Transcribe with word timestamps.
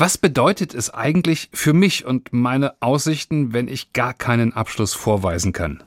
Was 0.00 0.16
bedeutet 0.16 0.72
es 0.72 0.88
eigentlich 0.88 1.50
für 1.52 1.74
mich 1.74 2.06
und 2.06 2.32
meine 2.32 2.72
Aussichten, 2.80 3.52
wenn 3.52 3.68
ich 3.68 3.92
gar 3.92 4.14
keinen 4.14 4.54
Abschluss 4.54 4.94
vorweisen 4.94 5.52
kann? 5.52 5.82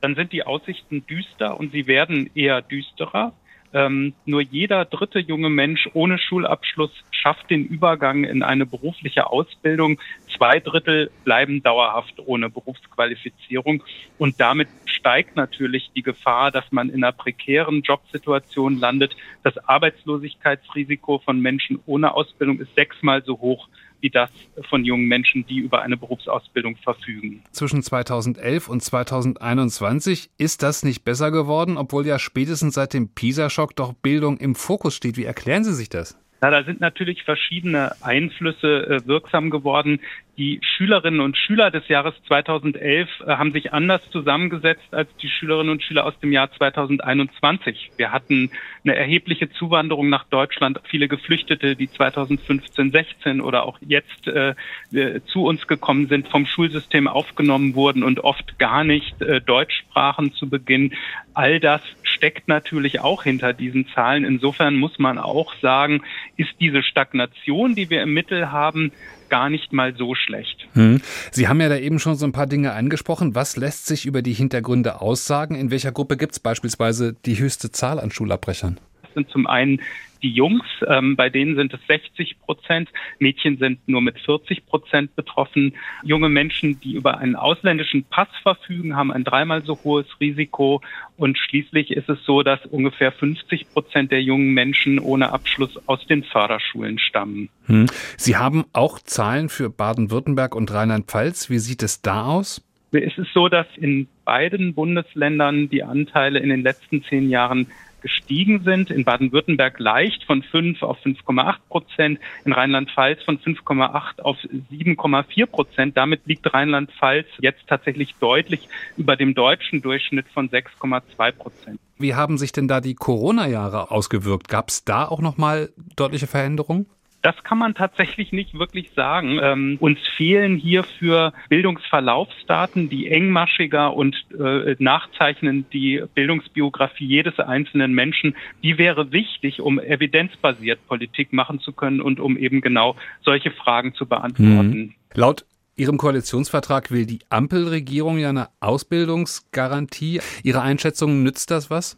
Dann 0.00 0.14
sind 0.14 0.32
die 0.32 0.44
Aussichten 0.44 1.06
düster 1.06 1.60
und 1.60 1.70
sie 1.70 1.86
werden 1.86 2.30
eher 2.34 2.62
düsterer. 2.62 3.34
Ähm, 3.74 4.14
nur 4.24 4.40
jeder 4.40 4.86
dritte 4.86 5.18
junge 5.18 5.50
Mensch 5.50 5.86
ohne 5.92 6.18
Schulabschluss 6.18 6.92
schafft 7.10 7.50
den 7.50 7.66
Übergang 7.66 8.24
in 8.24 8.42
eine 8.42 8.64
berufliche 8.64 9.26
Ausbildung. 9.26 10.00
Zwei 10.34 10.58
Drittel 10.58 11.10
bleiben 11.24 11.62
dauerhaft 11.62 12.20
ohne 12.24 12.48
Berufsqualifizierung. 12.48 13.84
Und 14.16 14.40
damit 14.40 14.68
steigt 15.02 15.34
natürlich 15.34 15.90
die 15.96 16.02
Gefahr, 16.02 16.52
dass 16.52 16.64
man 16.70 16.88
in 16.88 17.02
einer 17.02 17.10
prekären 17.12 17.82
Jobsituation 17.82 18.78
landet. 18.78 19.16
Das 19.42 19.58
Arbeitslosigkeitsrisiko 19.58 21.18
von 21.24 21.40
Menschen 21.40 21.80
ohne 21.86 22.14
Ausbildung 22.14 22.60
ist 22.60 22.72
sechsmal 22.76 23.24
so 23.24 23.40
hoch 23.40 23.68
wie 24.00 24.10
das 24.10 24.30
von 24.68 24.84
jungen 24.84 25.06
Menschen, 25.06 25.44
die 25.46 25.58
über 25.58 25.82
eine 25.82 25.96
Berufsausbildung 25.96 26.76
verfügen. 26.76 27.42
Zwischen 27.50 27.82
2011 27.82 28.68
und 28.68 28.80
2021 28.80 30.30
ist 30.38 30.62
das 30.62 30.84
nicht 30.84 31.04
besser 31.04 31.30
geworden, 31.30 31.76
obwohl 31.76 32.06
ja 32.06 32.18
spätestens 32.18 32.74
seit 32.74 32.94
dem 32.94 33.08
PISA-Schock 33.08 33.74
doch 33.76 33.92
Bildung 33.92 34.38
im 34.38 34.54
Fokus 34.54 34.94
steht. 34.94 35.16
Wie 35.16 35.24
erklären 35.24 35.64
Sie 35.64 35.74
sich 35.74 35.88
das? 35.88 36.16
Na, 36.40 36.50
da 36.50 36.64
sind 36.64 36.80
natürlich 36.80 37.22
verschiedene 37.22 37.92
Einflüsse 38.02 38.86
äh, 38.86 39.06
wirksam 39.06 39.50
geworden. 39.50 40.00
Die 40.38 40.60
Schülerinnen 40.62 41.20
und 41.20 41.36
Schüler 41.36 41.70
des 41.70 41.88
Jahres 41.88 42.14
2011 42.26 43.08
äh, 43.20 43.32
haben 43.32 43.52
sich 43.52 43.74
anders 43.74 44.00
zusammengesetzt 44.10 44.94
als 44.94 45.14
die 45.16 45.28
Schülerinnen 45.28 45.70
und 45.70 45.82
Schüler 45.82 46.06
aus 46.06 46.18
dem 46.20 46.32
Jahr 46.32 46.50
2021. 46.50 47.90
Wir 47.98 48.12
hatten 48.12 48.50
eine 48.82 48.96
erhebliche 48.96 49.50
Zuwanderung 49.50 50.08
nach 50.08 50.24
Deutschland, 50.24 50.80
viele 50.84 51.06
Geflüchtete, 51.06 51.76
die 51.76 51.90
2015, 51.90 52.92
16 52.92 53.40
oder 53.42 53.64
auch 53.64 53.78
jetzt 53.82 54.26
äh, 54.26 54.54
äh, 54.92 55.20
zu 55.26 55.44
uns 55.44 55.66
gekommen 55.66 56.08
sind, 56.08 56.28
vom 56.28 56.46
Schulsystem 56.46 57.08
aufgenommen 57.08 57.74
wurden 57.74 58.02
und 58.02 58.20
oft 58.20 58.58
gar 58.58 58.84
nicht 58.84 59.20
äh, 59.20 59.42
Deutsch 59.42 59.80
sprachen 59.80 60.32
zu 60.32 60.48
Beginn. 60.48 60.94
All 61.34 61.60
das 61.60 61.82
steckt 62.04 62.48
natürlich 62.48 63.00
auch 63.00 63.24
hinter 63.24 63.52
diesen 63.52 63.86
Zahlen. 63.88 64.24
Insofern 64.24 64.76
muss 64.76 64.98
man 64.98 65.18
auch 65.18 65.54
sagen, 65.60 66.02
ist 66.38 66.54
diese 66.58 66.82
Stagnation, 66.82 67.74
die 67.74 67.90
wir 67.90 68.02
im 68.02 68.14
Mittel 68.14 68.50
haben, 68.50 68.92
gar 69.32 69.48
nicht 69.48 69.72
mal 69.72 69.96
so 69.96 70.14
schlecht. 70.14 70.68
Hm. 70.74 71.00
Sie 71.30 71.48
haben 71.48 71.58
ja 71.58 71.70
da 71.70 71.78
eben 71.78 71.98
schon 71.98 72.16
so 72.16 72.26
ein 72.26 72.32
paar 72.32 72.46
Dinge 72.46 72.74
angesprochen. 72.74 73.34
Was 73.34 73.56
lässt 73.56 73.86
sich 73.86 74.04
über 74.04 74.20
die 74.20 74.34
Hintergründe 74.34 75.00
aussagen? 75.00 75.54
In 75.54 75.70
welcher 75.70 75.90
Gruppe 75.90 76.18
gibt 76.18 76.32
es 76.32 76.38
beispielsweise 76.38 77.16
die 77.24 77.38
höchste 77.38 77.70
Zahl 77.70 77.98
an 77.98 78.10
Schulabbrechern? 78.10 78.78
Sind 79.14 79.28
zum 79.30 79.46
einen 79.46 79.80
die 80.22 80.30
Jungs, 80.30 80.64
ähm, 80.86 81.16
bei 81.16 81.28
denen 81.28 81.56
sind 81.56 81.74
es 81.74 81.80
60 81.88 82.40
Prozent. 82.40 82.88
Mädchen 83.18 83.58
sind 83.58 83.80
nur 83.88 84.00
mit 84.00 84.18
40 84.20 84.66
Prozent 84.66 85.14
betroffen. 85.16 85.74
Junge 86.04 86.28
Menschen, 86.28 86.80
die 86.80 86.94
über 86.94 87.18
einen 87.18 87.36
ausländischen 87.36 88.04
Pass 88.04 88.28
verfügen, 88.42 88.96
haben 88.96 89.12
ein 89.12 89.24
dreimal 89.24 89.64
so 89.64 89.78
hohes 89.82 90.06
Risiko. 90.20 90.80
Und 91.16 91.38
schließlich 91.38 91.90
ist 91.90 92.08
es 92.08 92.24
so, 92.24 92.42
dass 92.42 92.64
ungefähr 92.66 93.12
50 93.12 93.72
Prozent 93.72 94.12
der 94.12 94.22
jungen 94.22 94.54
Menschen 94.54 94.98
ohne 94.98 95.32
Abschluss 95.32 95.76
aus 95.86 96.06
den 96.06 96.22
Förderschulen 96.22 96.98
stammen. 96.98 97.48
Hm. 97.66 97.86
Sie 98.16 98.36
haben 98.36 98.64
auch 98.72 98.98
Zahlen 99.00 99.48
für 99.48 99.70
Baden-Württemberg 99.70 100.54
und 100.54 100.72
Rheinland-Pfalz. 100.72 101.50
Wie 101.50 101.58
sieht 101.58 101.82
es 101.82 102.02
da 102.02 102.24
aus? 102.26 102.64
Es 102.92 103.16
ist 103.16 103.32
so, 103.32 103.48
dass 103.48 103.66
in 103.76 104.06
beiden 104.26 104.74
Bundesländern 104.74 105.70
die 105.70 105.82
Anteile 105.82 106.40
in 106.40 106.50
den 106.50 106.62
letzten 106.62 107.02
zehn 107.02 107.30
Jahren 107.30 107.66
gestiegen 108.02 108.62
sind. 108.64 108.90
In 108.90 109.04
Baden-Württemberg 109.04 109.78
leicht 109.78 110.24
von 110.24 110.42
5 110.42 110.82
auf 110.82 110.98
5,8 111.04 111.56
Prozent, 111.68 112.20
in 112.44 112.52
Rheinland-Pfalz 112.52 113.22
von 113.22 113.38
5,8 113.38 114.20
auf 114.20 114.36
7,4 114.70 115.46
Prozent. 115.46 115.96
Damit 115.96 116.26
liegt 116.26 116.52
Rheinland-Pfalz 116.52 117.26
jetzt 117.40 117.66
tatsächlich 117.68 118.14
deutlich 118.16 118.68
über 118.96 119.16
dem 119.16 119.34
deutschen 119.34 119.82
Durchschnitt 119.82 120.26
von 120.34 120.50
6,2 120.50 121.32
Prozent. 121.32 121.80
Wie 121.98 122.14
haben 122.14 122.36
sich 122.36 122.52
denn 122.52 122.68
da 122.68 122.80
die 122.80 122.94
Corona-Jahre 122.94 123.90
ausgewirkt? 123.90 124.48
Gab 124.48 124.68
es 124.68 124.84
da 124.84 125.06
auch 125.06 125.20
noch 125.20 125.38
mal 125.38 125.70
deutliche 125.96 126.26
Veränderungen? 126.26 126.86
Das 127.22 127.36
kann 127.44 127.58
man 127.58 127.74
tatsächlich 127.74 128.32
nicht 128.32 128.58
wirklich 128.58 128.90
sagen. 128.96 129.38
Ähm, 129.40 129.76
uns 129.80 129.98
fehlen 130.16 130.56
hierfür 130.56 131.32
Bildungsverlaufsdaten, 131.48 132.88
die 132.88 133.08
engmaschiger 133.08 133.94
und 133.94 134.16
äh, 134.38 134.74
nachzeichnen 134.78 135.64
die 135.72 136.02
Bildungsbiografie 136.14 137.06
jedes 137.06 137.38
einzelnen 137.38 137.92
Menschen. 137.92 138.34
Die 138.62 138.76
wäre 138.76 139.12
wichtig, 139.12 139.60
um 139.60 139.78
evidenzbasiert 139.78 140.84
Politik 140.88 141.32
machen 141.32 141.60
zu 141.60 141.72
können 141.72 142.00
und 142.00 142.18
um 142.18 142.36
eben 142.36 142.60
genau 142.60 142.96
solche 143.24 143.52
Fragen 143.52 143.94
zu 143.94 144.06
beantworten. 144.06 144.78
Mhm. 144.78 144.94
Laut 145.14 145.44
Ihrem 145.74 145.96
Koalitionsvertrag 145.96 146.90
will 146.90 147.06
die 147.06 147.20
Ampelregierung 147.30 148.18
ja 148.18 148.28
eine 148.28 148.50
Ausbildungsgarantie. 148.60 150.20
Ihre 150.42 150.60
Einschätzung, 150.60 151.22
nützt 151.22 151.50
das 151.50 151.70
was? 151.70 151.96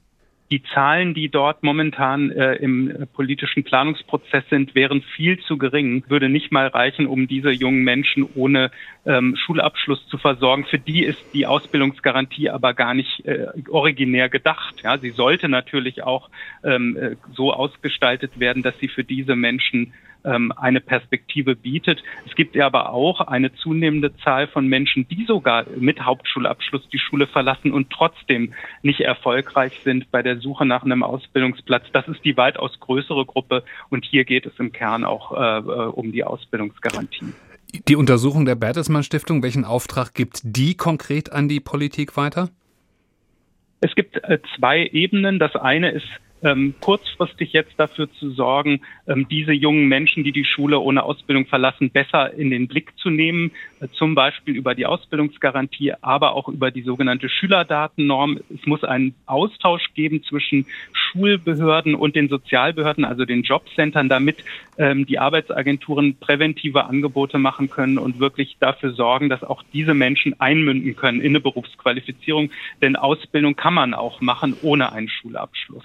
Die 0.50 0.62
Zahlen, 0.62 1.14
die 1.14 1.30
dort 1.30 1.62
momentan 1.62 2.30
äh, 2.30 2.56
im 2.56 3.08
politischen 3.14 3.64
Planungsprozess 3.64 4.44
sind, 4.50 4.74
wären 4.74 5.00
viel 5.00 5.38
zu 5.40 5.56
gering, 5.56 6.04
würde 6.08 6.28
nicht 6.28 6.52
mal 6.52 6.66
reichen, 6.66 7.06
um 7.06 7.26
diese 7.26 7.50
jungen 7.50 7.82
Menschen 7.82 8.28
ohne 8.34 8.70
ähm, 9.06 9.36
Schulabschluss 9.36 10.06
zu 10.08 10.18
versorgen. 10.18 10.66
Für 10.66 10.78
die 10.78 11.02
ist 11.02 11.24
die 11.32 11.46
Ausbildungsgarantie 11.46 12.50
aber 12.50 12.74
gar 12.74 12.92
nicht 12.92 13.24
äh, 13.24 13.46
originär 13.70 14.28
gedacht. 14.28 14.82
Ja, 14.82 14.98
sie 14.98 15.10
sollte 15.10 15.48
natürlich 15.48 16.02
auch 16.02 16.28
ähm, 16.62 16.96
äh, 16.96 17.16
so 17.32 17.52
ausgestaltet 17.52 18.38
werden, 18.38 18.62
dass 18.62 18.78
sie 18.78 18.88
für 18.88 19.02
diese 19.02 19.36
Menschen 19.36 19.94
ähm, 20.24 20.52
eine 20.56 20.80
Perspektive 20.80 21.56
bietet. 21.56 22.02
Es 22.26 22.34
gibt 22.34 22.58
aber 22.58 22.90
auch 22.90 23.20
eine 23.20 23.52
zunehmende 23.54 24.16
Zahl 24.18 24.48
von 24.48 24.66
Menschen, 24.66 25.06
die 25.08 25.24
sogar 25.24 25.66
mit 25.76 26.00
Hauptschulabschluss 26.00 26.88
die 26.88 26.98
Schule 26.98 27.26
verlassen 27.26 27.72
und 27.72 27.90
trotzdem 27.90 28.54
nicht 28.82 29.00
erfolgreich 29.00 29.80
sind 29.84 30.10
bei 30.10 30.22
der 30.22 30.38
Suche 30.38 30.66
nach 30.66 30.84
einem 30.84 31.02
Ausbildungsplatz. 31.02 31.84
Das 31.92 32.08
ist 32.08 32.24
die 32.24 32.36
weitaus 32.36 32.78
größere 32.80 33.24
Gruppe 33.26 33.64
und 33.90 34.04
hier 34.04 34.24
geht 34.24 34.46
es 34.46 34.52
im 34.58 34.72
Kern 34.72 35.04
auch 35.04 35.32
äh, 35.32 35.58
äh 35.58 35.84
um 35.94 36.12
die 36.12 36.24
Ausbildungsgarantie. 36.24 37.32
Die 37.88 37.96
Untersuchung 37.96 38.44
der 38.44 38.54
Bertelsmann 38.54 39.02
Stiftung, 39.02 39.42
welchen 39.42 39.64
Auftrag 39.64 40.14
gibt 40.14 40.40
die 40.44 40.76
konkret 40.76 41.32
an 41.32 41.48
die 41.48 41.60
Politik 41.60 42.16
weiter? 42.16 42.50
Es 43.80 43.94
gibt 43.94 44.16
äh, 44.16 44.38
zwei 44.56 44.86
Ebenen. 44.86 45.38
Das 45.38 45.54
eine 45.56 45.90
ist 45.90 46.06
ähm, 46.44 46.74
kurzfristig 46.80 47.52
jetzt 47.52 47.72
dafür 47.78 48.12
zu 48.12 48.30
sorgen, 48.30 48.82
ähm, 49.08 49.26
diese 49.28 49.52
jungen 49.52 49.88
Menschen, 49.88 50.22
die 50.22 50.32
die 50.32 50.44
Schule 50.44 50.78
ohne 50.78 51.02
Ausbildung 51.02 51.46
verlassen, 51.46 51.90
besser 51.90 52.32
in 52.34 52.50
den 52.50 52.68
Blick 52.68 52.92
zu 52.98 53.10
nehmen, 53.10 53.50
äh, 53.80 53.88
zum 53.88 54.14
Beispiel 54.14 54.54
über 54.54 54.74
die 54.74 54.86
Ausbildungsgarantie, 54.86 55.94
aber 56.02 56.34
auch 56.34 56.48
über 56.48 56.70
die 56.70 56.82
sogenannte 56.82 57.28
Schülerdatennorm. 57.28 58.38
Es 58.54 58.66
muss 58.66 58.84
einen 58.84 59.14
Austausch 59.26 59.92
geben 59.94 60.22
zwischen 60.22 60.66
Schulbehörden 61.14 61.94
und 61.94 62.16
den 62.16 62.28
Sozialbehörden, 62.28 63.04
also 63.04 63.24
den 63.24 63.42
Jobcentern, 63.42 64.08
damit 64.08 64.36
ähm, 64.78 65.06
die 65.06 65.18
Arbeitsagenturen 65.18 66.16
präventive 66.18 66.84
Angebote 66.84 67.38
machen 67.38 67.70
können 67.70 67.98
und 67.98 68.18
wirklich 68.18 68.56
dafür 68.58 68.92
sorgen, 68.92 69.28
dass 69.28 69.44
auch 69.44 69.62
diese 69.72 69.94
Menschen 69.94 70.38
einmünden 70.40 70.96
können 70.96 71.20
in 71.20 71.28
eine 71.28 71.40
Berufsqualifizierung. 71.40 72.50
Denn 72.82 72.96
Ausbildung 72.96 73.56
kann 73.56 73.74
man 73.74 73.94
auch 73.94 74.20
machen 74.20 74.56
ohne 74.62 74.92
einen 74.92 75.08
Schulabschluss. 75.08 75.84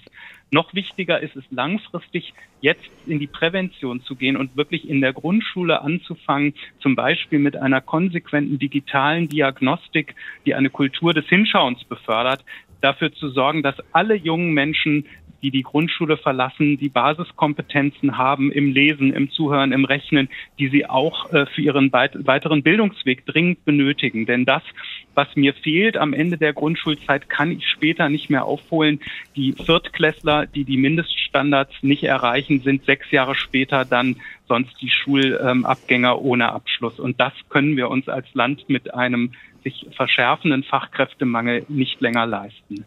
Noch 0.51 0.73
wichtiger 0.73 1.19
ist 1.19 1.35
es 1.35 1.44
langfristig, 1.51 2.34
jetzt 2.59 2.90
in 3.06 3.19
die 3.19 3.28
Prävention 3.28 4.01
zu 4.01 4.16
gehen 4.16 4.35
und 4.35 4.57
wirklich 4.57 4.90
in 4.90 5.00
der 5.00 5.13
Grundschule 5.13 5.81
anzufangen, 5.81 6.56
zum 6.79 6.96
Beispiel 6.96 7.38
mit 7.38 7.56
einer 7.56 7.81
konsequenten 7.81 8.57
digitalen 8.57 9.29
Diagnostik, 9.29 10.16
die 10.46 10.56
eine 10.56 10.72
Kultur 10.72 11.13
des 11.13 11.28
Hinschauens 11.28 11.84
befördert, 11.84 12.44
dafür 12.81 13.12
zu 13.13 13.29
sorgen, 13.29 13.63
dass 13.63 13.75
alle 13.91 14.16
jungen 14.16 14.53
Menschen 14.53 15.06
die 15.41 15.51
die 15.51 15.63
Grundschule 15.63 16.17
verlassen, 16.17 16.78
die 16.78 16.90
Basiskompetenzen 16.90 18.17
haben 18.17 18.51
im 18.51 18.72
Lesen, 18.72 19.13
im 19.13 19.31
Zuhören, 19.31 19.72
im 19.72 19.85
Rechnen, 19.85 20.29
die 20.57 20.67
sie 20.69 20.85
auch 20.85 21.31
äh, 21.31 21.45
für 21.47 21.61
ihren 21.61 21.91
weiteren 21.91 22.64
Bildungsweg 22.64 23.26
dringend 23.26 23.64
benötigen. 23.66 24.26
Denn 24.26 24.46
das, 24.46 24.64
was 25.16 25.28
mir 25.35 25.53
fehlt 25.53 25.97
am 25.97 26.14
Ende 26.14 26.37
der 26.37 26.53
Grundschulzeit, 26.53 27.29
kann 27.29 27.52
ich 27.52 27.67
später 27.67 28.09
nicht 28.09 28.29
mehr 28.29 28.46
aufholen. 28.46 28.99
Die 29.35 29.53
Viertklässler, 29.53 30.46
die 30.46 30.64
die 30.64 30.78
Mindeststandards 30.78 31.73
nicht 31.82 32.03
erreichen, 32.03 32.61
sind 32.61 32.85
sechs 32.85 33.09
Jahre 33.11 33.35
später 33.35 33.85
dann 33.85 34.17
sonst 34.47 34.82
die 34.82 34.90
Schulabgänger 34.90 36.22
ohne 36.22 36.52
Abschluss. 36.52 36.99
Und 36.99 37.20
das 37.20 37.34
können 37.49 37.78
wir 37.78 37.90
uns 37.90 38.09
als 38.09 38.25
Land 38.34 38.67
mit 38.67 38.93
einem 38.93 39.32
sich 39.70 39.88
verschärfenden 39.96 40.64
Fachkräftemangel 40.64 41.66
nicht 41.68 42.00
länger 42.02 42.26
leisten. 42.26 42.78